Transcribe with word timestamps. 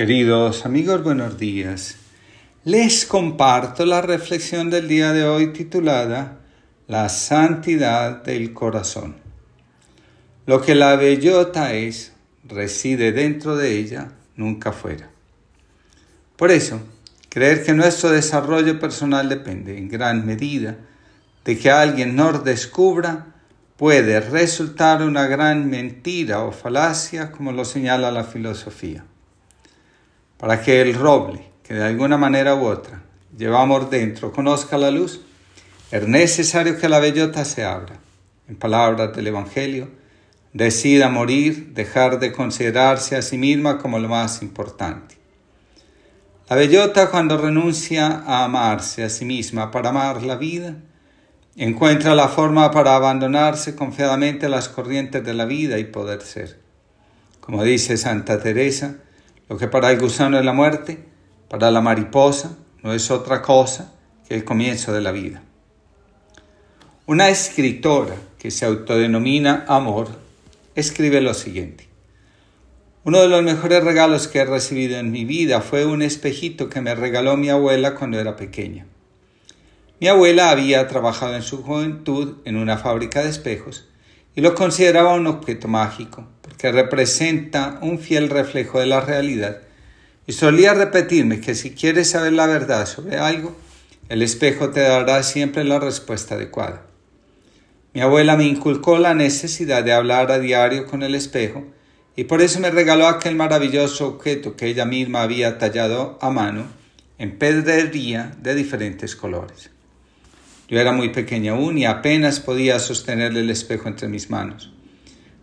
Queridos 0.00 0.64
amigos, 0.64 1.04
buenos 1.04 1.38
días. 1.38 1.96
Les 2.64 3.04
comparto 3.04 3.84
la 3.84 4.00
reflexión 4.00 4.70
del 4.70 4.88
día 4.88 5.12
de 5.12 5.24
hoy 5.24 5.52
titulada 5.52 6.38
La 6.88 7.10
santidad 7.10 8.22
del 8.22 8.54
corazón. 8.54 9.16
Lo 10.46 10.62
que 10.62 10.74
la 10.74 10.96
bellota 10.96 11.74
es, 11.74 12.14
reside 12.44 13.12
dentro 13.12 13.58
de 13.58 13.76
ella, 13.76 14.12
nunca 14.36 14.72
fuera. 14.72 15.10
Por 16.34 16.50
eso, 16.50 16.80
creer 17.28 17.62
que 17.62 17.74
nuestro 17.74 18.08
desarrollo 18.08 18.80
personal 18.80 19.28
depende 19.28 19.76
en 19.76 19.90
gran 19.90 20.24
medida 20.24 20.78
de 21.44 21.58
que 21.58 21.70
alguien 21.70 22.16
nos 22.16 22.42
descubra 22.42 23.26
puede 23.76 24.18
resultar 24.20 25.02
una 25.02 25.26
gran 25.26 25.68
mentira 25.68 26.40
o 26.42 26.52
falacia 26.52 27.30
como 27.30 27.52
lo 27.52 27.66
señala 27.66 28.10
la 28.10 28.24
filosofía. 28.24 29.04
Para 30.40 30.62
que 30.62 30.80
el 30.80 30.94
roble, 30.94 31.44
que 31.62 31.74
de 31.74 31.84
alguna 31.84 32.16
manera 32.16 32.54
u 32.54 32.64
otra 32.64 33.02
llevamos 33.36 33.90
dentro, 33.90 34.32
conozca 34.32 34.78
la 34.78 34.90
luz, 34.90 35.20
es 35.90 36.08
necesario 36.08 36.78
que 36.78 36.88
la 36.88 36.98
bellota 36.98 37.44
se 37.44 37.62
abra. 37.62 38.00
En 38.48 38.56
palabras 38.56 39.14
del 39.14 39.26
Evangelio, 39.26 39.90
decida 40.54 41.10
morir, 41.10 41.74
dejar 41.74 42.18
de 42.18 42.32
considerarse 42.32 43.16
a 43.16 43.22
sí 43.22 43.36
misma 43.36 43.78
como 43.78 43.98
lo 43.98 44.08
más 44.08 44.40
importante. 44.40 45.16
La 46.48 46.56
bellota 46.56 47.10
cuando 47.10 47.36
renuncia 47.36 48.24
a 48.26 48.44
amarse 48.44 49.04
a 49.04 49.10
sí 49.10 49.24
misma 49.24 49.70
para 49.70 49.90
amar 49.90 50.22
la 50.22 50.36
vida, 50.36 50.76
encuentra 51.54 52.14
la 52.14 52.28
forma 52.28 52.70
para 52.70 52.96
abandonarse 52.96 53.76
confiadamente 53.76 54.46
a 54.46 54.48
las 54.48 54.68
corrientes 54.68 55.22
de 55.22 55.34
la 55.34 55.44
vida 55.44 55.78
y 55.78 55.84
poder 55.84 56.22
ser. 56.22 56.58
Como 57.40 57.62
dice 57.62 57.96
Santa 57.96 58.42
Teresa, 58.42 58.96
lo 59.50 59.58
que 59.58 59.66
para 59.66 59.90
el 59.90 59.98
gusano 59.98 60.38
es 60.38 60.44
la 60.44 60.52
muerte, 60.52 61.04
para 61.48 61.72
la 61.72 61.80
mariposa 61.80 62.56
no 62.84 62.94
es 62.94 63.10
otra 63.10 63.42
cosa 63.42 63.92
que 64.28 64.36
el 64.36 64.44
comienzo 64.44 64.92
de 64.92 65.00
la 65.00 65.10
vida. 65.10 65.42
Una 67.04 67.30
escritora 67.30 68.14
que 68.38 68.52
se 68.52 68.64
autodenomina 68.64 69.64
Amor 69.66 70.06
escribe 70.76 71.20
lo 71.20 71.34
siguiente. 71.34 71.88
Uno 73.02 73.22
de 73.22 73.28
los 73.28 73.42
mejores 73.42 73.82
regalos 73.82 74.28
que 74.28 74.38
he 74.38 74.44
recibido 74.44 75.00
en 75.00 75.10
mi 75.10 75.24
vida 75.24 75.60
fue 75.60 75.84
un 75.84 76.02
espejito 76.02 76.68
que 76.68 76.80
me 76.80 76.94
regaló 76.94 77.36
mi 77.36 77.48
abuela 77.48 77.96
cuando 77.96 78.20
era 78.20 78.36
pequeña. 78.36 78.86
Mi 79.98 80.06
abuela 80.06 80.50
había 80.50 80.86
trabajado 80.86 81.34
en 81.34 81.42
su 81.42 81.64
juventud 81.64 82.36
en 82.44 82.54
una 82.54 82.78
fábrica 82.78 83.24
de 83.24 83.30
espejos 83.30 83.88
y 84.36 84.42
lo 84.42 84.54
consideraba 84.54 85.14
un 85.14 85.26
objeto 85.26 85.66
mágico, 85.66 86.28
porque 86.50 86.72
representa 86.72 87.78
un 87.80 88.00
fiel 88.00 88.28
reflejo 88.28 88.80
de 88.80 88.86
la 88.86 89.00
realidad, 89.00 89.58
y 90.26 90.32
solía 90.32 90.74
repetirme 90.74 91.40
que 91.40 91.54
si 91.54 91.70
quieres 91.70 92.10
saber 92.10 92.32
la 92.32 92.46
verdad 92.46 92.86
sobre 92.86 93.18
algo, 93.18 93.56
el 94.08 94.20
espejo 94.20 94.70
te 94.70 94.80
dará 94.80 95.22
siempre 95.22 95.62
la 95.62 95.78
respuesta 95.78 96.34
adecuada. 96.34 96.82
Mi 97.94 98.00
abuela 98.00 98.36
me 98.36 98.46
inculcó 98.46 98.98
la 98.98 99.14
necesidad 99.14 99.84
de 99.84 99.92
hablar 99.92 100.32
a 100.32 100.40
diario 100.40 100.86
con 100.86 101.04
el 101.04 101.14
espejo, 101.14 101.64
y 102.16 102.24
por 102.24 102.42
eso 102.42 102.58
me 102.58 102.72
regaló 102.72 103.06
aquel 103.06 103.36
maravilloso 103.36 104.08
objeto 104.08 104.56
que 104.56 104.66
ella 104.66 104.84
misma 104.84 105.22
había 105.22 105.56
tallado 105.56 106.18
a 106.20 106.30
mano 106.30 106.66
en 107.18 107.38
pedrería 107.38 108.32
de 108.42 108.56
diferentes 108.56 109.14
colores. 109.14 109.70
Yo 110.68 110.80
era 110.80 110.90
muy 110.90 111.10
pequeña 111.10 111.52
aún 111.52 111.78
y 111.78 111.84
apenas 111.84 112.40
podía 112.40 112.80
sostener 112.80 113.36
el 113.36 113.50
espejo 113.50 113.88
entre 113.88 114.08
mis 114.08 114.30
manos. 114.30 114.72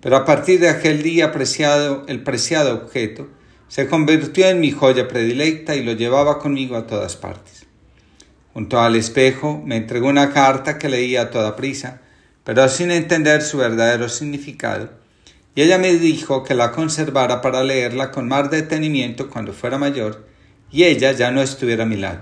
Pero 0.08 0.16
a 0.16 0.24
partir 0.24 0.62
de 0.62 0.70
aquel 0.70 1.04
día 1.04 1.26
apreciado, 1.26 2.06
el 2.08 2.24
preciado 2.24 2.74
objeto 2.74 3.28
se 3.68 3.90
convirtió 3.90 4.48
en 4.48 4.62
mi 4.62 4.72
joya 4.72 5.06
predilecta 5.10 5.76
y 5.76 5.84
lo 5.84 5.92
llevaba 5.92 6.40
conmigo 6.40 6.78
a 6.78 6.88
todas 6.88 7.18
partes. 7.18 7.66
Junto 8.54 8.80
al 8.80 8.96
espejo 8.96 9.62
me 9.66 9.76
entregó 9.76 10.08
una 10.08 10.32
carta 10.32 10.78
que 10.78 10.88
leía 10.88 11.24
a 11.24 11.30
toda 11.30 11.58
prisa, 11.58 12.00
pero 12.46 12.70
sin 12.70 12.90
entender 12.92 13.42
su 13.42 13.58
verdadero 13.58 14.08
significado, 14.08 14.92
y 15.56 15.64
ella 15.64 15.78
me 15.78 15.94
dijo 15.96 16.42
que 16.42 16.56
la 16.56 16.72
conservara 16.72 17.42
para 17.42 17.66
leerla 17.66 18.10
con 18.10 18.30
más 18.30 18.50
detenimiento 18.50 19.30
cuando 19.30 19.52
fuera 19.52 19.78
mayor 19.78 20.26
y 20.72 20.86
ella 20.86 21.12
ya 21.12 21.32
no 21.32 21.42
estuviera 21.42 21.84
a 21.84 21.86
mi 21.86 21.98
lado. 21.98 22.22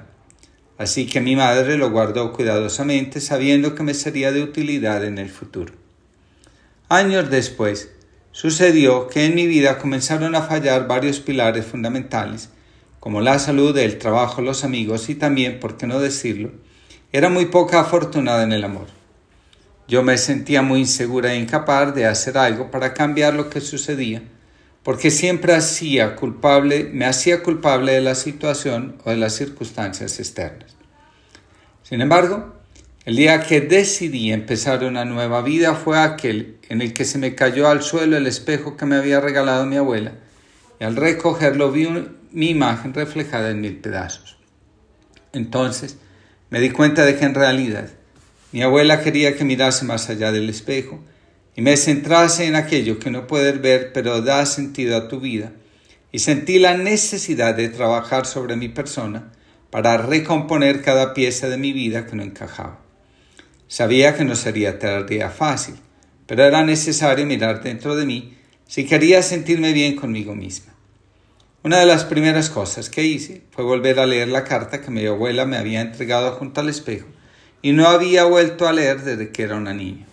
Así 0.79 1.05
que 1.05 1.21
mi 1.21 1.35
madre 1.35 1.77
lo 1.77 1.91
guardó 1.91 2.33
cuidadosamente 2.33 3.21
sabiendo 3.21 3.75
que 3.75 3.83
me 3.83 3.93
sería 3.93 4.31
de 4.31 4.41
utilidad 4.41 5.05
en 5.05 5.19
el 5.19 5.29
futuro. 5.29 5.84
Años 6.90 7.31
después, 7.31 7.90
sucedió 8.31 9.07
que 9.07 9.25
en 9.25 9.34
mi 9.34 9.47
vida 9.47 9.79
comenzaron 9.79 10.35
a 10.35 10.44
fallar 10.44 10.88
varios 10.88 11.19
pilares 11.19 11.66
fundamentales, 11.66 12.50
como 13.00 13.22
la 13.22 13.40
salud, 13.40 13.75
el 13.75 13.97
trabajo, 13.97 14.44
los 14.44 14.63
amigos 14.63 15.09
y 15.09 15.16
también, 15.16 15.59
por 15.59 15.78
qué 15.78 15.88
no 15.88 16.00
decirlo, 16.00 16.51
era 17.12 17.29
muy 17.29 17.46
poca 17.46 17.79
afortunada 17.79 18.44
en 18.44 18.51
el 18.51 18.63
amor. 18.63 18.85
Yo 19.88 20.03
me 20.03 20.18
sentía 20.19 20.62
muy 20.62 20.81
insegura 20.81 21.34
e 21.34 21.40
incapaz 21.40 21.96
de 21.96 22.06
hacer 22.06 22.38
algo 22.38 22.69
para 22.69 22.94
cambiar 22.94 23.34
lo 23.34 23.50
que 23.50 23.62
sucedía, 23.62 24.22
porque 24.84 25.09
siempre 25.09 25.56
hacía 25.56 26.16
culpable, 26.16 26.90
me 26.94 27.06
hacía 27.06 27.41
culpable 27.41 27.94
de 27.94 28.02
la 28.02 28.13
situación 28.13 28.97
o 29.06 29.09
de 29.09 29.17
las 29.17 29.34
circunstancias 29.34 30.19
externas. 30.19 30.75
Sin 31.81 32.02
embargo, 32.02 32.54
el 33.05 33.17
día 33.17 33.43
que 33.43 33.61
decidí 33.61 34.31
empezar 34.31 34.83
una 34.83 35.05
nueva 35.05 35.43
vida 35.43 35.75
fue 35.75 35.99
aquel 35.99 36.57
en 36.69 36.81
el 36.81 36.91
que 36.91 37.05
se 37.05 37.19
me 37.19 37.35
cayó 37.35 37.69
al 37.69 37.83
suelo 37.83 38.17
el 38.17 38.25
espejo 38.25 38.75
que 38.77 38.88
me 38.88 38.95
había 38.95 39.21
regalado 39.21 39.67
mi 39.67 39.77
abuela, 39.77 40.13
y 40.79 40.85
al 40.85 40.95
recogerlo 40.95 41.71
vi 41.71 41.88
mi 42.31 42.49
imagen 42.49 42.95
reflejada 42.95 43.51
en 43.51 43.61
mil 43.61 43.77
pedazos. 43.77 44.38
Entonces 45.33 45.97
me 46.49 46.59
di 46.59 46.71
cuenta 46.71 47.05
de 47.05 47.16
que 47.16 47.25
en 47.25 47.35
realidad 47.35 47.91
mi 48.51 48.63
abuela 48.63 49.01
quería 49.01 49.35
que 49.35 49.43
mirase 49.43 49.85
más 49.85 50.09
allá 50.09 50.31
del 50.31 50.49
espejo, 50.49 50.99
y 51.55 51.61
me 51.61 51.77
centrase 51.77 52.47
en 52.47 52.55
aquello 52.55 52.97
que 52.97 53.11
no 53.11 53.27
puedes 53.27 53.61
ver 53.61 53.93
pero 53.93 54.23
da 54.23 54.47
sentido 54.47 54.97
a 54.97 55.07
tu 55.09 55.19
vida, 55.19 55.51
y 56.11 56.19
sentí 56.19 56.57
la 56.57 56.75
necesidad 56.75 57.53
de 57.53 57.69
trabajar 57.69 58.25
sobre 58.25 58.55
mi 58.55 58.69
persona 58.69 59.31
para 59.69 59.97
recomponer 59.97 60.81
cada 60.81 61.13
pieza 61.13 61.49
de 61.49 61.57
mi 61.57 61.72
vida 61.72 62.07
que 62.07 62.16
no 62.16 62.23
encajaba. 62.23 62.84
Sabía 63.67 64.15
que 64.15 64.25
no 64.25 64.35
sería 64.35 64.79
tarea 64.79 65.29
fácil, 65.29 65.75
pero 66.27 66.43
era 66.43 66.63
necesario 66.63 67.25
mirar 67.25 67.63
dentro 67.63 67.95
de 67.95 68.05
mí 68.05 68.37
si 68.67 68.85
quería 68.85 69.21
sentirme 69.21 69.73
bien 69.73 69.95
conmigo 69.95 70.35
misma. 70.35 70.73
Una 71.63 71.79
de 71.79 71.87
las 71.87 72.03
primeras 72.03 72.51
cosas 72.51 72.91
que 72.91 73.03
hice 73.03 73.41
fue 73.49 73.63
volver 73.63 73.99
a 73.99 74.05
leer 74.05 74.27
la 74.27 74.43
carta 74.43 74.81
que 74.81 74.91
mi 74.91 75.05
abuela 75.05 75.47
me 75.47 75.57
había 75.57 75.81
entregado 75.81 76.33
junto 76.33 76.61
al 76.61 76.69
espejo 76.69 77.07
y 77.63 77.71
no 77.71 77.87
había 77.87 78.25
vuelto 78.25 78.67
a 78.67 78.73
leer 78.73 79.01
desde 79.01 79.31
que 79.31 79.41
era 79.41 79.55
una 79.55 79.73
niña. 79.73 80.05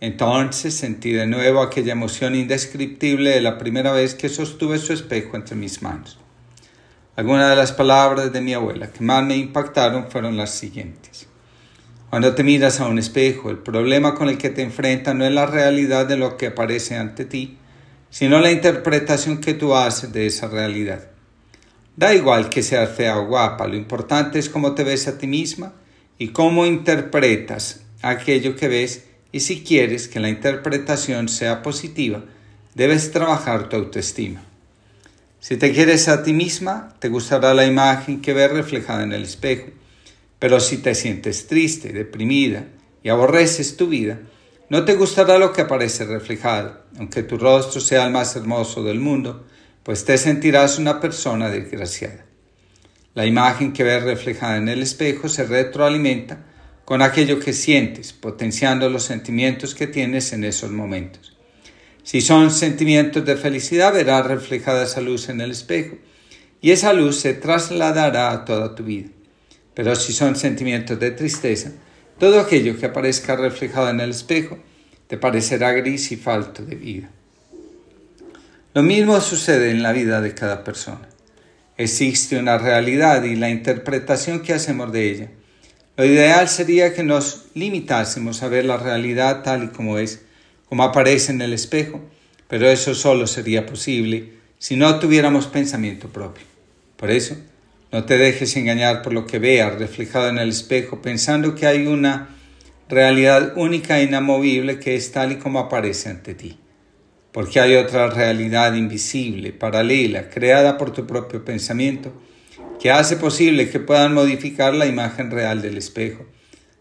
Entonces 0.00 0.74
sentí 0.74 1.10
de 1.10 1.26
nuevo 1.26 1.60
aquella 1.60 1.92
emoción 1.92 2.36
indescriptible 2.36 3.30
de 3.30 3.40
la 3.40 3.58
primera 3.58 3.90
vez 3.90 4.14
que 4.14 4.28
sostuve 4.28 4.78
su 4.78 4.92
espejo 4.92 5.36
entre 5.36 5.56
mis 5.56 5.82
manos. 5.82 6.20
Algunas 7.16 7.50
de 7.50 7.56
las 7.56 7.72
palabras 7.72 8.32
de 8.32 8.40
mi 8.40 8.54
abuela 8.54 8.92
que 8.92 9.02
más 9.02 9.24
me 9.24 9.36
impactaron 9.36 10.08
fueron 10.08 10.36
las 10.36 10.54
siguientes. 10.54 11.26
Cuando 12.10 12.34
te 12.34 12.42
miras 12.42 12.80
a 12.80 12.86
un 12.86 12.98
espejo, 12.98 13.50
el 13.50 13.58
problema 13.58 14.14
con 14.14 14.30
el 14.30 14.38
que 14.38 14.48
te 14.48 14.62
enfrentas 14.62 15.14
no 15.14 15.26
es 15.26 15.32
la 15.32 15.44
realidad 15.44 16.06
de 16.06 16.16
lo 16.16 16.38
que 16.38 16.46
aparece 16.46 16.96
ante 16.96 17.26
ti, 17.26 17.58
sino 18.08 18.40
la 18.40 18.50
interpretación 18.50 19.42
que 19.42 19.52
tú 19.52 19.74
haces 19.74 20.12
de 20.12 20.26
esa 20.26 20.48
realidad. 20.48 21.10
Da 21.96 22.14
igual 22.14 22.48
que 22.48 22.62
seas 22.62 22.90
fea 22.90 23.18
o 23.18 23.26
guapa, 23.26 23.66
lo 23.66 23.76
importante 23.76 24.38
es 24.38 24.48
cómo 24.48 24.74
te 24.74 24.84
ves 24.84 25.06
a 25.06 25.18
ti 25.18 25.26
misma 25.26 25.74
y 26.16 26.28
cómo 26.28 26.64
interpretas 26.64 27.82
aquello 28.00 28.56
que 28.56 28.68
ves 28.68 29.04
y 29.30 29.40
si 29.40 29.62
quieres 29.62 30.08
que 30.08 30.20
la 30.20 30.30
interpretación 30.30 31.28
sea 31.28 31.62
positiva, 31.62 32.24
debes 32.74 33.10
trabajar 33.10 33.68
tu 33.68 33.76
autoestima. 33.76 34.40
Si 35.40 35.56
te 35.56 35.72
quieres 35.72 36.08
a 36.08 36.22
ti 36.22 36.32
misma, 36.32 36.94
te 37.00 37.08
gustará 37.08 37.52
la 37.52 37.66
imagen 37.66 38.22
que 38.22 38.32
ves 38.32 38.50
reflejada 38.50 39.02
en 39.02 39.12
el 39.12 39.24
espejo. 39.24 39.66
Pero 40.38 40.60
si 40.60 40.78
te 40.78 40.94
sientes 40.94 41.46
triste, 41.46 41.92
deprimida 41.92 42.66
y 43.02 43.08
aborreces 43.08 43.76
tu 43.76 43.88
vida, 43.88 44.20
no 44.70 44.84
te 44.84 44.94
gustará 44.94 45.38
lo 45.38 45.52
que 45.52 45.62
aparece 45.62 46.04
reflejado, 46.04 46.82
aunque 46.98 47.22
tu 47.22 47.38
rostro 47.38 47.80
sea 47.80 48.04
el 48.04 48.12
más 48.12 48.36
hermoso 48.36 48.82
del 48.82 49.00
mundo, 49.00 49.46
pues 49.82 50.04
te 50.04 50.18
sentirás 50.18 50.78
una 50.78 51.00
persona 51.00 51.48
desgraciada. 51.48 52.26
La 53.14 53.24
imagen 53.24 53.72
que 53.72 53.82
ves 53.82 54.02
reflejada 54.02 54.58
en 54.58 54.68
el 54.68 54.82
espejo 54.82 55.28
se 55.28 55.44
retroalimenta 55.44 56.44
con 56.84 57.02
aquello 57.02 57.40
que 57.40 57.52
sientes, 57.52 58.12
potenciando 58.12 58.88
los 58.88 59.02
sentimientos 59.02 59.74
que 59.74 59.86
tienes 59.86 60.32
en 60.32 60.44
esos 60.44 60.70
momentos. 60.70 61.36
Si 62.02 62.20
son 62.20 62.50
sentimientos 62.50 63.24
de 63.24 63.36
felicidad, 63.36 63.92
verás 63.92 64.26
reflejada 64.26 64.84
esa 64.84 65.00
luz 65.00 65.28
en 65.28 65.40
el 65.40 65.50
espejo 65.50 65.96
y 66.60 66.70
esa 66.70 66.92
luz 66.92 67.20
se 67.20 67.34
trasladará 67.34 68.30
a 68.30 68.44
toda 68.44 68.74
tu 68.74 68.84
vida. 68.84 69.08
Pero 69.78 69.94
si 69.94 70.12
son 70.12 70.34
sentimientos 70.34 70.98
de 70.98 71.12
tristeza, 71.12 71.70
todo 72.18 72.40
aquello 72.40 72.76
que 72.76 72.86
aparezca 72.86 73.36
reflejado 73.36 73.88
en 73.90 74.00
el 74.00 74.10
espejo 74.10 74.58
te 75.06 75.18
parecerá 75.18 75.70
gris 75.70 76.10
y 76.10 76.16
falto 76.16 76.64
de 76.64 76.74
vida. 76.74 77.10
Lo 78.74 78.82
mismo 78.82 79.20
sucede 79.20 79.70
en 79.70 79.84
la 79.84 79.92
vida 79.92 80.20
de 80.20 80.34
cada 80.34 80.64
persona. 80.64 81.08
Existe 81.76 82.40
una 82.40 82.58
realidad 82.58 83.22
y 83.22 83.36
la 83.36 83.50
interpretación 83.50 84.40
que 84.40 84.52
hacemos 84.52 84.90
de 84.90 85.10
ella. 85.12 85.30
Lo 85.96 86.04
ideal 86.04 86.48
sería 86.48 86.92
que 86.92 87.04
nos 87.04 87.44
limitásemos 87.54 88.42
a 88.42 88.48
ver 88.48 88.64
la 88.64 88.78
realidad 88.78 89.44
tal 89.44 89.62
y 89.62 89.68
como 89.68 89.98
es, 89.98 90.22
como 90.68 90.82
aparece 90.82 91.30
en 91.30 91.40
el 91.40 91.52
espejo, 91.52 92.00
pero 92.48 92.68
eso 92.68 92.96
solo 92.96 93.28
sería 93.28 93.64
posible 93.64 94.32
si 94.58 94.74
no 94.74 94.98
tuviéramos 94.98 95.46
pensamiento 95.46 96.08
propio. 96.08 96.42
Por 96.96 97.12
eso, 97.12 97.36
no 97.90 98.04
te 98.04 98.18
dejes 98.18 98.56
engañar 98.56 99.02
por 99.02 99.12
lo 99.12 99.26
que 99.26 99.38
veas 99.38 99.78
reflejado 99.78 100.28
en 100.28 100.38
el 100.38 100.50
espejo 100.50 101.00
pensando 101.00 101.54
que 101.54 101.66
hay 101.66 101.86
una 101.86 102.28
realidad 102.88 103.54
única 103.56 103.98
e 103.98 104.04
inamovible 104.04 104.78
que 104.78 104.94
es 104.94 105.10
tal 105.12 105.32
y 105.32 105.36
como 105.36 105.58
aparece 105.58 106.10
ante 106.10 106.34
ti. 106.34 106.58
Porque 107.32 107.60
hay 107.60 107.76
otra 107.76 108.08
realidad 108.08 108.74
invisible, 108.74 109.52
paralela, 109.52 110.28
creada 110.28 110.76
por 110.76 110.92
tu 110.92 111.06
propio 111.06 111.44
pensamiento, 111.44 112.12
que 112.80 112.90
hace 112.90 113.16
posible 113.16 113.70
que 113.70 113.80
puedan 113.80 114.14
modificar 114.14 114.74
la 114.74 114.86
imagen 114.86 115.30
real 115.30 115.62
del 115.62 115.76
espejo, 115.76 116.26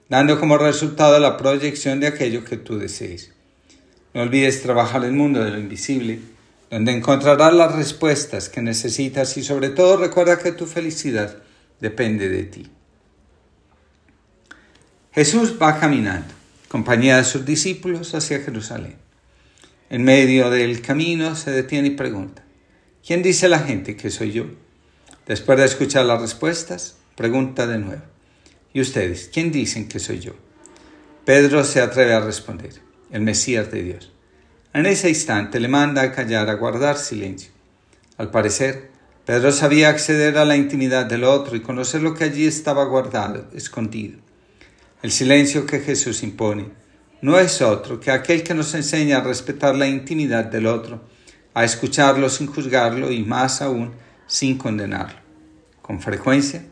dando 0.10 0.40
como 0.40 0.58
resultado 0.58 1.20
la 1.20 1.38
proyección 1.38 2.00
de 2.00 2.08
aquello 2.08 2.44
que 2.44 2.58
tú 2.58 2.78
desees. 2.78 3.34
No 4.14 4.22
olvides 4.22 4.62
trabajar 4.62 5.04
el 5.04 5.12
mundo 5.12 5.44
de 5.44 5.52
lo 5.52 5.60
invisible 5.60 6.20
donde 6.70 6.92
encontrarás 6.92 7.54
las 7.54 7.76
respuestas 7.76 8.50
que 8.50 8.62
necesitas 8.62 9.38
y 9.38 9.44
sobre 9.44 9.70
todo 9.70 9.98
recuerda 9.98 10.40
que 10.40 10.52
tu 10.52 10.66
felicidad 10.66 11.38
depende 11.80 12.30
de 12.30 12.44
ti. 12.44 12.72
Jesús 15.14 15.58
va 15.62 15.80
caminando, 15.80 16.34
compañía 16.68 17.18
de 17.18 17.24
sus 17.24 17.46
discípulos, 17.46 18.14
hacia 18.14 18.40
Jerusalén. 18.40 18.98
En 19.90 20.04
medio 20.04 20.50
del 20.50 20.82
camino 20.82 21.36
se 21.36 21.52
detiene 21.52 21.88
y 21.88 21.92
pregunta, 21.92 22.44
¿quién 23.06 23.24
dice 23.24 23.48
la 23.48 23.60
gente 23.60 23.96
que 23.96 24.10
soy 24.10 24.34
yo? 24.34 24.46
Después 25.26 25.58
de 25.58 25.66
escuchar 25.66 26.06
las 26.06 26.22
respuestas, 26.22 26.98
pregunta 27.16 27.66
de 27.66 27.80
nuevo, 27.80 28.04
¿y 28.74 28.82
ustedes 28.82 29.30
quién 29.34 29.52
dicen 29.52 29.88
que 29.88 30.00
soy 30.00 30.20
yo? 30.20 30.34
Pedro 31.26 31.64
se 31.64 31.82
atreve 31.82 32.14
a 32.14 32.20
responder, 32.20 32.74
el 33.12 33.22
Mesías 33.22 33.72
de 33.72 33.84
Dios. 33.84 34.12
En 34.78 34.86
ese 34.86 35.10
instante 35.10 35.60
le 35.60 35.70
manda 35.70 36.04
a 36.04 36.12
callar, 36.12 36.52
a 36.52 36.54
guardar 36.54 37.00
silencio. 37.00 37.50
Al 38.16 38.30
parecer, 38.30 38.92
Pedro 39.26 39.52
sabía 39.52 39.90
acceder 39.90 40.38
a 40.38 40.46
la 40.46 40.56
intimidad 40.56 41.08
del 41.08 41.24
otro 41.24 41.56
y 41.56 41.62
conocer 41.62 42.04
lo 42.04 42.14
que 42.14 42.26
allí 42.26 42.46
estaba 42.46 42.86
guardado, 42.86 43.48
escondido. 43.56 44.20
El 45.02 45.12
silencio 45.12 45.66
que 45.66 45.80
Jesús 45.80 46.22
impone 46.22 46.70
no 47.24 47.40
es 47.40 47.60
otro 47.64 48.00
que 48.00 48.12
aquel 48.12 48.44
que 48.44 48.54
nos 48.54 48.72
enseña 48.76 49.18
a 49.18 49.24
respetar 49.24 49.76
la 49.76 49.88
intimidad 49.88 50.46
del 50.46 50.68
otro, 50.68 51.02
a 51.56 51.64
escucharlo 51.64 52.30
sin 52.30 52.46
juzgarlo 52.46 53.12
y 53.12 53.24
más 53.24 53.64
aún 53.64 53.94
sin 54.28 54.60
condenarlo. 54.60 55.20
Con 55.82 56.00
frecuencia 56.00 56.64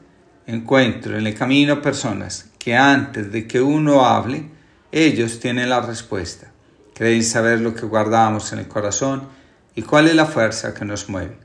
encuentro 0.46 1.18
en 1.18 1.26
el 1.26 1.34
camino 1.34 1.82
personas 1.82 2.52
que 2.60 2.76
antes 2.76 3.32
de 3.32 3.48
que 3.48 3.60
uno 3.60 4.06
hable, 4.06 4.48
ellos 4.92 5.40
tienen 5.40 5.70
la 5.70 5.82
respuesta 5.82 6.52
Queréis 6.96 7.30
saber 7.30 7.60
lo 7.60 7.76
que 7.76 7.86
guardamos 7.86 8.54
en 8.54 8.60
el 8.60 8.70
corazón 8.70 9.28
y 9.76 9.82
cuál 9.82 10.08
es 10.08 10.16
la 10.16 10.26
fuerza 10.26 10.74
que 10.74 10.86
nos 10.86 11.10
mueve. 11.10 11.38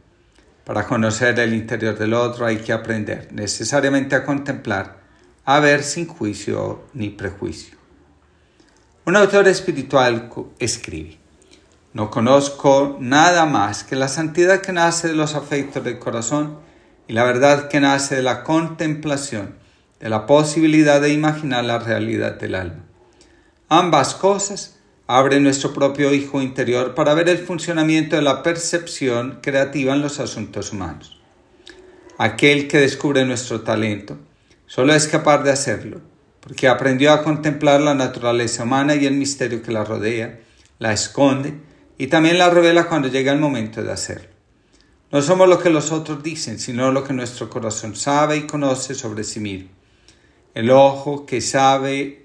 Para 0.64 0.87
conocer 0.87 1.41
el 1.41 1.55
interior 1.55 1.99
del 1.99 2.14
otro 2.14 2.47
hay 2.47 2.58
que 2.58 2.73
aprender 2.73 3.26
necesariamente 3.32 4.14
a 4.14 4.25
contemplar, 4.25 5.00
a 5.44 5.58
ver 5.58 5.82
sin 5.82 6.06
juicio 6.06 6.85
ni 6.94 7.08
prejuicio. 7.08 7.76
Un 9.05 9.17
autor 9.17 9.49
espiritual 9.49 10.31
escribe, 10.61 11.19
no 11.94 12.12
conozco 12.12 12.96
nada 13.00 13.44
más 13.44 13.82
que 13.82 13.96
la 13.96 14.06
santidad 14.06 14.61
que 14.61 14.73
nace 14.73 15.08
de 15.08 15.14
los 15.14 15.35
afectos 15.35 15.82
del 15.82 15.99
corazón 15.99 16.61
y 17.08 17.12
la 17.12 17.25
verdad 17.25 17.69
que 17.69 17.81
nace 17.81 18.14
de 18.14 18.23
la 18.23 18.44
contemplación, 18.44 19.56
de 19.99 20.11
la 20.11 20.26
posibilidad 20.26 21.00
de 21.00 21.12
imaginar 21.12 21.64
la 21.64 21.81
realidad 21.81 22.38
del 22.38 22.55
alma. 22.55 22.85
Ambas 23.69 24.14
cosas 24.14 24.76
abre 25.18 25.40
nuestro 25.40 25.72
propio 25.72 26.14
hijo 26.14 26.40
interior 26.40 26.94
para 26.94 27.14
ver 27.14 27.28
el 27.28 27.38
funcionamiento 27.38 28.14
de 28.14 28.22
la 28.22 28.44
percepción 28.44 29.40
creativa 29.42 29.92
en 29.92 30.02
los 30.02 30.20
asuntos 30.20 30.72
humanos. 30.72 31.20
Aquel 32.16 32.68
que 32.68 32.78
descubre 32.78 33.24
nuestro 33.24 33.62
talento 33.62 34.18
solo 34.66 34.94
es 34.94 35.08
capaz 35.08 35.38
de 35.42 35.50
hacerlo 35.50 36.00
porque 36.38 36.68
aprendió 36.68 37.12
a 37.12 37.24
contemplar 37.24 37.80
la 37.80 37.94
naturaleza 37.94 38.62
humana 38.62 38.94
y 38.94 39.04
el 39.04 39.14
misterio 39.14 39.62
que 39.62 39.72
la 39.72 39.82
rodea, 39.82 40.38
la 40.78 40.92
esconde 40.92 41.54
y 41.98 42.06
también 42.06 42.38
la 42.38 42.48
revela 42.48 42.86
cuando 42.86 43.08
llega 43.08 43.32
el 43.32 43.40
momento 43.40 43.82
de 43.82 43.90
hacerlo. 43.90 44.28
No 45.10 45.22
somos 45.22 45.48
lo 45.48 45.58
que 45.58 45.70
los 45.70 45.90
otros 45.90 46.22
dicen, 46.22 46.60
sino 46.60 46.92
lo 46.92 47.02
que 47.02 47.14
nuestro 47.14 47.50
corazón 47.50 47.96
sabe 47.96 48.36
y 48.36 48.46
conoce 48.46 48.94
sobre 48.94 49.24
sí 49.24 49.40
mismo. 49.40 49.70
El 50.54 50.70
ojo 50.70 51.26
que 51.26 51.40
sabe 51.40 52.19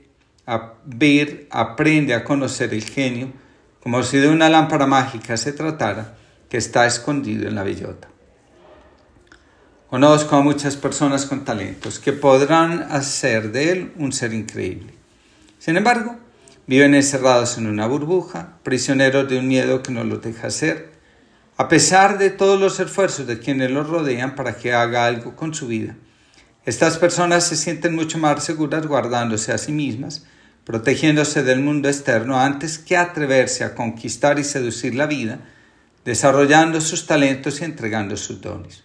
a 0.45 0.73
ver, 0.85 1.47
aprende 1.49 2.13
a 2.13 2.23
conocer 2.23 2.73
el 2.73 2.83
genio, 2.83 3.31
como 3.81 4.03
si 4.03 4.17
de 4.17 4.29
una 4.29 4.49
lámpara 4.49 4.85
mágica 4.85 5.37
se 5.37 5.53
tratara, 5.53 6.17
que 6.49 6.57
está 6.57 6.85
escondido 6.85 7.47
en 7.47 7.55
la 7.55 7.63
bellota. 7.63 8.07
Conozco 9.89 10.35
a 10.35 10.41
muchas 10.41 10.75
personas 10.75 11.25
con 11.25 11.45
talentos 11.45 11.99
que 11.99 12.11
podrán 12.11 12.83
hacer 12.91 13.51
de 13.51 13.71
él 13.71 13.93
un 13.97 14.11
ser 14.11 14.33
increíble. 14.33 14.93
Sin 15.59 15.77
embargo, 15.77 16.17
viven 16.67 16.95
encerrados 16.95 17.57
en 17.57 17.67
una 17.67 17.87
burbuja, 17.87 18.57
prisioneros 18.63 19.29
de 19.29 19.39
un 19.39 19.47
miedo 19.47 19.81
que 19.81 19.91
no 19.91 20.03
los 20.03 20.21
deja 20.21 20.49
ser, 20.49 20.91
a 21.57 21.67
pesar 21.67 22.17
de 22.17 22.29
todos 22.29 22.59
los 22.59 22.79
esfuerzos 22.79 23.27
de 23.27 23.39
quienes 23.39 23.71
los 23.71 23.87
rodean 23.87 24.35
para 24.35 24.57
que 24.57 24.73
haga 24.73 25.05
algo 25.05 25.35
con 25.35 25.53
su 25.53 25.67
vida. 25.67 25.95
Estas 26.65 26.97
personas 26.97 27.47
se 27.47 27.55
sienten 27.55 27.95
mucho 27.95 28.17
más 28.17 28.43
seguras 28.43 28.87
guardándose 28.87 29.53
a 29.53 29.57
sí 29.57 29.71
mismas 29.71 30.25
protegiéndose 30.65 31.43
del 31.43 31.59
mundo 31.59 31.87
externo 31.87 32.39
antes 32.39 32.79
que 32.79 32.97
atreverse 32.97 33.63
a 33.63 33.75
conquistar 33.75 34.39
y 34.39 34.43
seducir 34.43 34.95
la 34.95 35.05
vida, 35.05 35.39
desarrollando 36.03 36.81
sus 36.81 37.05
talentos 37.05 37.61
y 37.61 37.65
entregando 37.65 38.17
sus 38.17 38.41
dones. 38.41 38.83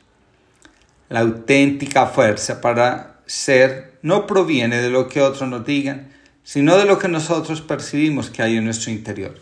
La 1.09 1.21
auténtica 1.21 2.07
fuerza 2.07 2.61
para 2.61 3.21
ser 3.27 3.99
no 4.03 4.27
proviene 4.27 4.81
de 4.81 4.91
lo 4.91 5.09
que 5.09 5.21
otros 5.21 5.49
nos 5.49 5.65
digan, 5.65 6.13
sino 6.45 6.77
de 6.77 6.85
lo 6.85 6.99
que 6.99 7.09
nosotros 7.09 7.63
percibimos 7.63 8.31
que 8.31 8.43
hay 8.43 8.57
en 8.57 8.65
nuestro 8.65 8.91
interior. 8.91 9.35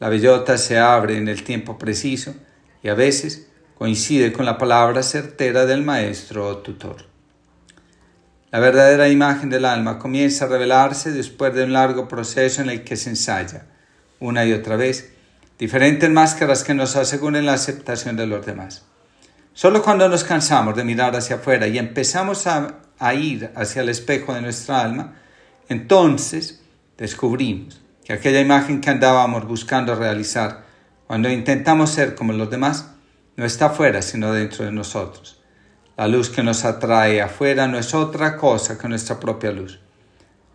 La 0.00 0.08
bellota 0.08 0.58
se 0.58 0.78
abre 0.78 1.16
en 1.16 1.28
el 1.28 1.44
tiempo 1.44 1.78
preciso 1.78 2.34
y 2.82 2.88
a 2.88 2.94
veces 2.94 3.48
coincide 3.78 4.32
con 4.32 4.44
la 4.44 4.58
palabra 4.58 5.02
certera 5.02 5.64
del 5.66 5.82
maestro 5.82 6.46
o 6.46 6.58
tutor. 6.58 7.13
La 8.54 8.60
verdadera 8.60 9.08
imagen 9.08 9.50
del 9.50 9.64
alma 9.64 9.98
comienza 9.98 10.44
a 10.44 10.48
revelarse 10.48 11.10
después 11.10 11.52
de 11.56 11.64
un 11.64 11.72
largo 11.72 12.06
proceso 12.06 12.62
en 12.62 12.70
el 12.70 12.84
que 12.84 12.94
se 12.94 13.10
ensaya, 13.10 13.66
una 14.20 14.44
y 14.44 14.52
otra 14.52 14.76
vez, 14.76 15.12
diferentes 15.58 16.08
máscaras 16.08 16.62
que 16.62 16.72
nos 16.72 16.94
aseguren 16.94 17.46
la 17.46 17.54
aceptación 17.54 18.14
de 18.14 18.28
los 18.28 18.46
demás. 18.46 18.84
Solo 19.54 19.82
cuando 19.82 20.08
nos 20.08 20.22
cansamos 20.22 20.76
de 20.76 20.84
mirar 20.84 21.16
hacia 21.16 21.34
afuera 21.34 21.66
y 21.66 21.78
empezamos 21.78 22.46
a, 22.46 22.78
a 22.96 23.14
ir 23.14 23.50
hacia 23.56 23.82
el 23.82 23.88
espejo 23.88 24.32
de 24.34 24.42
nuestra 24.42 24.82
alma, 24.82 25.14
entonces 25.68 26.62
descubrimos 26.96 27.82
que 28.04 28.12
aquella 28.12 28.38
imagen 28.38 28.80
que 28.80 28.90
andábamos 28.90 29.48
buscando 29.48 29.96
realizar 29.96 30.64
cuando 31.08 31.28
intentamos 31.28 31.90
ser 31.90 32.14
como 32.14 32.32
los 32.32 32.50
demás 32.50 32.88
no 33.34 33.44
está 33.44 33.66
afuera 33.66 34.00
sino 34.00 34.32
dentro 34.32 34.64
de 34.64 34.70
nosotros 34.70 35.43
la 35.96 36.08
luz 36.08 36.28
que 36.30 36.42
nos 36.42 36.64
atrae 36.64 37.22
afuera 37.22 37.68
no 37.68 37.78
es 37.78 37.94
otra 37.94 38.36
cosa 38.36 38.78
que 38.78 38.88
nuestra 38.88 39.20
propia 39.20 39.52
luz. 39.52 39.78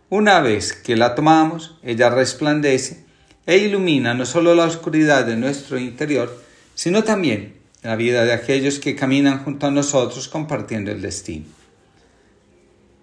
Una 0.10 0.42
vez 0.42 0.74
que 0.74 0.98
la 0.98 1.16
tomamos, 1.16 1.78
ella 1.84 2.10
resplandece 2.10 3.06
e 3.46 3.58
ilumina 3.58 4.14
no 4.14 4.26
solo 4.26 4.54
la 4.54 4.66
oscuridad 4.66 5.26
de 5.26 5.38
nuestro 5.38 5.80
interior, 5.80 6.44
sino 6.76 7.04
también 7.04 7.58
la 7.84 7.96
vida 7.96 8.26
de 8.26 8.34
aquellos 8.34 8.80
que 8.80 8.96
caminan 8.96 9.44
junto 9.44 9.68
a 9.68 9.72
nosotros 9.72 10.28
compartiendo 10.28 10.92
el 10.92 11.02
destino. 11.02 11.46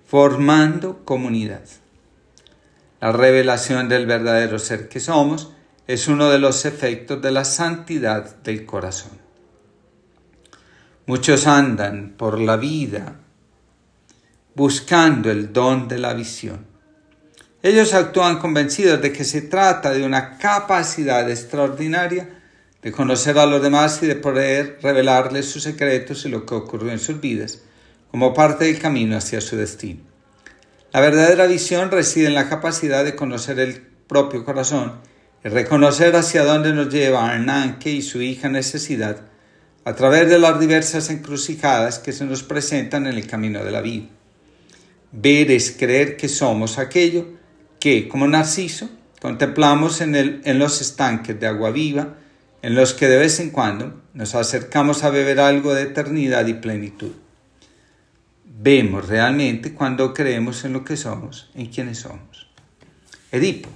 Formando 0.07 1.05
comunidad. 1.05 1.65
La 3.01 3.13
revelación 3.13 3.89
del 3.89 4.07
verdadero 4.07 4.59
ser 4.59 4.89
que 4.89 5.01
somos 5.01 5.53
es 5.87 6.09
uno 6.09 6.31
de 6.31 6.39
los 6.39 6.65
efectos 6.65 7.23
de 7.23 7.31
la 7.31 7.45
santidad 7.45 8.37
del 8.43 8.67
corazón. 8.67 9.26
Muchos 11.09 11.47
andan 11.47 12.15
por 12.17 12.41
la 12.41 12.57
vida 12.57 13.15
buscando 14.57 15.31
el 15.31 15.53
don 15.53 15.87
de 15.87 16.01
la 16.01 16.15
visión. 16.15 16.67
Ellos 17.63 17.95
actúan 17.95 18.41
convencidos 18.41 19.01
de 19.01 19.13
que 19.13 19.23
se 19.23 19.43
trata 19.43 19.93
de 19.93 20.05
una 20.05 20.37
capacidad 20.37 21.31
extraordinaria 21.31 22.41
de 22.83 22.91
conocer 22.91 23.39
a 23.39 23.47
los 23.47 23.63
demás 23.63 24.03
y 24.03 24.09
de 24.09 24.17
poder 24.17 24.81
revelarles 24.83 25.49
sus 25.49 25.63
secretos 25.63 26.25
y 26.25 26.29
lo 26.29 26.45
que 26.45 26.57
ocurrió 26.57 26.91
en 26.91 26.99
sus 26.99 27.21
vidas, 27.21 27.61
como 28.11 28.35
parte 28.35 28.65
del 28.65 28.81
camino 28.81 29.17
hacia 29.17 29.41
su 29.41 29.57
destino. 29.57 30.01
La 30.93 30.99
verdadera 30.99 31.47
visión 31.47 31.93
reside 31.93 32.27
en 32.27 32.35
la 32.35 32.49
capacidad 32.49 33.05
de 33.05 33.15
conocer 33.15 33.61
el 33.61 33.81
propio 34.09 34.45
corazón 34.45 34.95
y 35.45 35.51
reconocer 35.51 36.17
hacia 36.17 36.43
dónde 36.43 36.73
nos 36.73 36.93
lleva 36.93 37.31
Arnanke 37.31 37.91
y 37.91 38.03
su 38.03 38.21
hija 38.23 38.49
necesidad 38.49 39.21
a 39.87 39.95
través 39.95 40.29
de 40.29 40.41
las 40.41 40.59
diversas 40.59 41.11
encrucijadas 41.11 42.01
que 42.01 42.13
se 42.13 42.25
nos 42.25 42.43
presentan 42.43 43.07
en 43.07 43.17
el 43.17 43.29
camino 43.29 43.65
de 43.65 43.71
la 43.71 43.81
vida. 43.81 44.07
Ver 45.13 45.53
es 45.53 45.71
creer 45.71 46.17
que 46.17 46.29
somos 46.29 46.79
aquello 46.79 47.29
que, 47.79 48.09
como 48.09 48.27
Narciso, 48.27 48.91
contemplamos 49.21 50.01
en, 50.01 50.17
el, 50.17 50.41
en 50.45 50.59
los 50.59 50.81
estanques 50.81 51.39
de 51.39 51.47
agua 51.47 51.71
viva, 51.71 52.17
en 52.63 52.75
los 52.75 52.95
que 52.95 53.07
de 53.07 53.17
vez 53.17 53.39
en 53.39 53.51
cuando 53.51 54.03
nos 54.13 54.35
acercamos 54.35 55.05
a 55.05 55.11
beber 55.11 55.39
algo 55.39 55.73
de 55.73 55.83
eternidad 55.83 56.49
y 56.49 56.55
plenitud. 56.55 57.13
Vemos 58.45 59.07
realmente 59.07 59.73
cuando 59.73 60.13
creemos 60.13 60.65
en 60.65 60.73
lo 60.73 60.85
que 60.85 60.97
somos, 60.97 61.49
en 61.55 61.67
quienes 61.67 61.99
somos. 61.99 62.49
Edipo, 63.31 63.69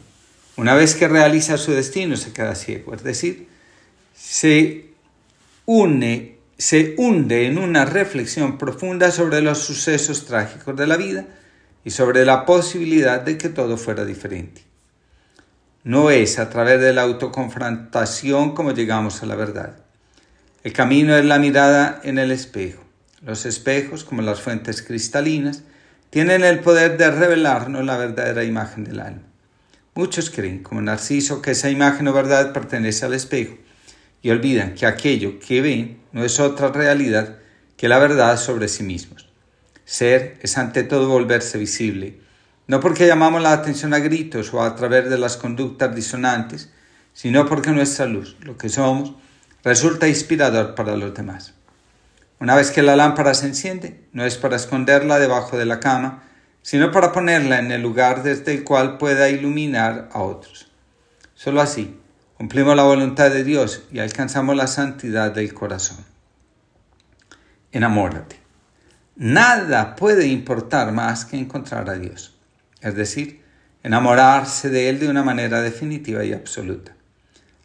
una 0.56 0.74
vez 0.74 0.96
que 0.96 1.06
realiza 1.06 1.56
su 1.56 1.70
destino, 1.70 2.16
se 2.16 2.32
queda 2.32 2.56
ciego, 2.56 2.96
es 2.96 3.04
decir, 3.04 3.46
se 4.12 4.89
se 6.58 6.94
hunde 6.98 7.46
en 7.46 7.58
una 7.58 7.84
reflexión 7.84 8.58
profunda 8.58 9.10
sobre 9.10 9.40
los 9.40 9.58
sucesos 9.58 10.26
trágicos 10.26 10.76
de 10.76 10.86
la 10.86 10.96
vida 10.96 11.26
y 11.84 11.90
sobre 11.90 12.24
la 12.24 12.44
posibilidad 12.44 13.20
de 13.20 13.38
que 13.38 13.48
todo 13.48 13.76
fuera 13.76 14.04
diferente. 14.04 14.62
No 15.84 16.10
es 16.10 16.38
a 16.38 16.50
través 16.50 16.80
de 16.80 16.92
la 16.92 17.02
autoconfrontación 17.02 18.54
como 18.54 18.72
llegamos 18.72 19.22
a 19.22 19.26
la 19.26 19.36
verdad. 19.36 19.78
El 20.62 20.74
camino 20.74 21.16
es 21.16 21.24
la 21.24 21.38
mirada 21.38 22.00
en 22.04 22.18
el 22.18 22.30
espejo. 22.30 22.84
Los 23.22 23.46
espejos, 23.46 24.04
como 24.04 24.20
las 24.20 24.40
fuentes 24.40 24.82
cristalinas, 24.82 25.62
tienen 26.10 26.44
el 26.44 26.60
poder 26.60 26.98
de 26.98 27.10
revelarnos 27.10 27.84
la 27.84 27.96
verdadera 27.96 28.44
imagen 28.44 28.84
del 28.84 29.00
alma. 29.00 29.22
Muchos 29.94 30.30
creen, 30.30 30.62
como 30.62 30.82
Narciso, 30.82 31.40
que 31.40 31.52
esa 31.52 31.70
imagen 31.70 32.08
o 32.08 32.12
verdad 32.12 32.52
pertenece 32.52 33.06
al 33.06 33.14
espejo 33.14 33.56
y 34.22 34.30
olvidan 34.30 34.74
que 34.74 34.86
aquello 34.86 35.38
que 35.38 35.60
ven 35.60 36.00
no 36.12 36.24
es 36.24 36.40
otra 36.40 36.68
realidad 36.68 37.38
que 37.76 37.88
la 37.88 37.98
verdad 37.98 38.36
sobre 38.38 38.68
sí 38.68 38.82
mismos. 38.82 39.28
Ser 39.84 40.38
es 40.42 40.58
ante 40.58 40.82
todo 40.82 41.08
volverse 41.08 41.58
visible, 41.58 42.20
no 42.66 42.80
porque 42.80 43.06
llamamos 43.06 43.42
la 43.42 43.52
atención 43.52 43.94
a 43.94 43.98
gritos 43.98 44.52
o 44.54 44.62
a 44.62 44.76
través 44.76 45.08
de 45.10 45.18
las 45.18 45.36
conductas 45.36 45.94
disonantes, 45.94 46.70
sino 47.12 47.46
porque 47.46 47.70
nuestra 47.70 48.06
luz, 48.06 48.36
lo 48.40 48.56
que 48.56 48.68
somos, 48.68 49.14
resulta 49.64 50.06
inspirador 50.06 50.74
para 50.74 50.96
los 50.96 51.14
demás. 51.14 51.54
Una 52.38 52.54
vez 52.54 52.70
que 52.70 52.82
la 52.82 52.96
lámpara 52.96 53.34
se 53.34 53.46
enciende, 53.46 54.04
no 54.12 54.24
es 54.24 54.36
para 54.36 54.56
esconderla 54.56 55.18
debajo 55.18 55.58
de 55.58 55.66
la 55.66 55.80
cama, 55.80 56.22
sino 56.62 56.92
para 56.92 57.12
ponerla 57.12 57.58
en 57.58 57.72
el 57.72 57.82
lugar 57.82 58.22
desde 58.22 58.54
el 58.54 58.64
cual 58.64 58.98
pueda 58.98 59.28
iluminar 59.28 60.08
a 60.12 60.22
otros. 60.22 60.70
Solo 61.34 61.60
así 61.60 61.99
cumplimos 62.40 62.74
la 62.74 62.84
voluntad 62.84 63.30
de 63.30 63.44
Dios 63.44 63.82
y 63.92 63.98
alcanzamos 63.98 64.56
la 64.56 64.66
santidad 64.66 65.30
del 65.30 65.52
corazón. 65.52 65.98
Enamórate. 67.70 68.40
Nada 69.14 69.94
puede 69.94 70.26
importar 70.26 70.90
más 70.90 71.26
que 71.26 71.36
encontrar 71.36 71.90
a 71.90 71.98
Dios, 71.98 72.34
es 72.80 72.94
decir, 72.94 73.42
enamorarse 73.82 74.70
de 74.70 74.88
Él 74.88 75.00
de 75.00 75.10
una 75.10 75.22
manera 75.22 75.60
definitiva 75.60 76.24
y 76.24 76.32
absoluta. 76.32 76.92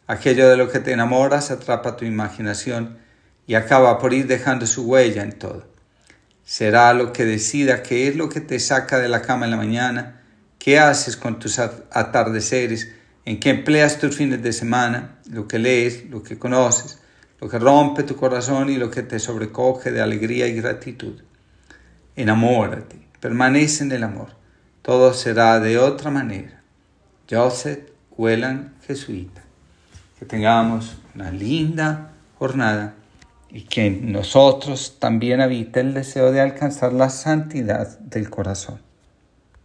Aquello 0.08 0.46
de 0.46 0.58
lo 0.58 0.70
que 0.70 0.80
te 0.80 0.92
enamoras 0.92 1.50
atrapa 1.50 1.96
tu 1.96 2.04
imaginación 2.04 2.98
y 3.46 3.54
acaba 3.54 3.98
por 3.98 4.12
ir 4.12 4.26
dejando 4.26 4.66
su 4.66 4.86
huella 4.86 5.22
en 5.22 5.38
todo. 5.38 5.66
Será 6.44 6.92
lo 6.92 7.14
que 7.14 7.24
decida 7.24 7.82
qué 7.82 8.08
es 8.08 8.16
lo 8.16 8.28
que 8.28 8.42
te 8.42 8.58
saca 8.58 8.98
de 8.98 9.08
la 9.08 9.22
cama 9.22 9.46
en 9.46 9.52
la 9.52 9.56
mañana, 9.56 10.20
qué 10.58 10.78
haces 10.78 11.16
con 11.16 11.38
tus 11.38 11.58
atardeceres, 11.58 12.92
en 13.26 13.40
qué 13.40 13.50
empleas 13.50 13.98
tus 13.98 14.16
fines 14.16 14.40
de 14.42 14.52
semana, 14.52 15.18
lo 15.28 15.48
que 15.48 15.58
lees, 15.58 16.08
lo 16.08 16.22
que 16.22 16.38
conoces, 16.38 17.00
lo 17.40 17.48
que 17.48 17.58
rompe 17.58 18.04
tu 18.04 18.14
corazón 18.14 18.70
y 18.70 18.76
lo 18.76 18.90
que 18.90 19.02
te 19.02 19.18
sobrecoge 19.18 19.90
de 19.90 20.00
alegría 20.00 20.46
y 20.46 20.54
gratitud. 20.54 21.20
Enamórate, 22.14 22.96
permanece 23.20 23.82
en 23.82 23.92
el 23.92 24.04
amor. 24.04 24.28
Todo 24.80 25.12
será 25.12 25.58
de 25.58 25.76
otra 25.76 26.12
manera. 26.12 26.62
Joseph 27.28 27.80
Whelan, 28.16 28.74
jesuita. 28.86 29.42
Que 30.20 30.24
tengamos 30.24 30.96
una 31.16 31.32
linda 31.32 32.12
jornada 32.38 32.94
y 33.50 33.62
que 33.62 33.86
en 33.86 34.12
nosotros 34.12 34.98
también 35.00 35.40
habite 35.40 35.80
el 35.80 35.94
deseo 35.94 36.30
de 36.30 36.40
alcanzar 36.40 36.92
la 36.92 37.10
santidad 37.10 37.98
del 37.98 38.30
corazón. 38.30 38.85